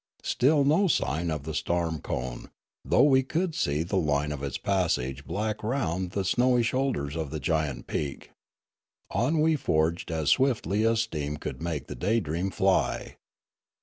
Still 0.23 0.63
no 0.65 0.87
sign 0.87 1.29
of 1.29 1.43
the 1.43 1.53
storm 1.53 1.99
cone, 2.01 2.49
though 2.83 3.03
we 3.03 3.21
could 3.21 3.53
see 3.53 3.83
the 3.83 3.97
line 3.97 4.31
of 4.31 4.41
its 4.41 4.57
passage 4.57 5.25
black 5.25 5.61
round 5.63 6.09
the 6.09 6.25
snowy 6.25 6.63
shoulders 6.63 7.15
of 7.15 7.29
the 7.29 7.39
giant 7.39 7.85
peak. 7.85 8.31
On 9.11 9.39
we 9.39 9.55
forged 9.55 10.09
as 10.09 10.31
swiftly 10.31 10.87
as 10.87 11.01
steam 11.01 11.37
could 11.37 11.61
make 11.61 11.85
the 11.85 11.93
Daydream 11.93 12.49
fly. 12.49 13.17